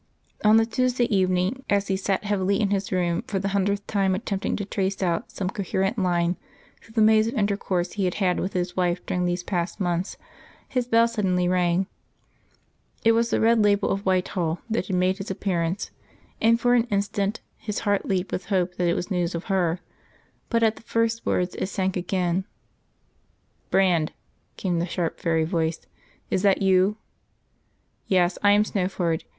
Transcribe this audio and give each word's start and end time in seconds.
On 0.43 0.57
the 0.57 0.65
Tuesday 0.65 1.03
evening, 1.15 1.63
as 1.69 1.87
he 1.87 1.95
sat 1.95 2.23
heavily 2.23 2.59
in 2.59 2.71
his 2.71 2.91
room, 2.91 3.21
for 3.27 3.37
the 3.37 3.49
hundredth 3.49 3.85
time 3.85 4.15
attempting 4.15 4.55
to 4.55 4.65
trace 4.65 5.03
out 5.03 5.29
some 5.29 5.47
coherent 5.47 5.99
line 5.99 6.37
through 6.81 6.93
the 6.95 7.03
maze 7.03 7.27
of 7.27 7.35
intercourse 7.35 7.91
he 7.91 8.05
had 8.05 8.15
had 8.15 8.39
with 8.39 8.53
his 8.53 8.75
wife 8.75 9.05
during 9.05 9.25
these 9.25 9.43
past 9.43 9.79
months, 9.79 10.17
his 10.67 10.87
bell 10.87 11.07
suddenly 11.07 11.47
rang. 11.47 11.85
It 13.05 13.11
was 13.11 13.29
the 13.29 13.39
red 13.39 13.61
label 13.63 13.89
of 13.91 14.03
Whitehall 14.03 14.57
that 14.71 14.87
had 14.87 14.95
made 14.95 15.19
its 15.19 15.29
appearance; 15.29 15.91
and 16.41 16.59
for 16.59 16.73
an 16.73 16.85
instant 16.85 17.39
his 17.57 17.77
heart 17.81 18.03
leaped 18.03 18.31
with 18.31 18.45
hope 18.45 18.77
that 18.77 18.87
it 18.87 18.95
was 18.95 19.11
news 19.11 19.35
of 19.35 19.43
her. 19.53 19.81
But 20.49 20.63
at 20.63 20.77
the 20.77 20.81
first 20.81 21.27
words 21.27 21.53
it 21.53 21.67
sank 21.67 21.95
again. 21.95 22.45
"Brand," 23.69 24.13
came 24.57 24.79
the 24.79 24.87
sharp 24.87 25.19
fairy 25.19 25.45
voice, 25.45 25.79
"is 26.31 26.41
that 26.41 26.63
you?... 26.63 26.97
Yes, 28.07 28.39
I 28.41 28.53
am 28.53 28.63
Snowford. 28.63 29.25